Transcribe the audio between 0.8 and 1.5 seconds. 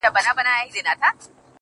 درد مه كوئ.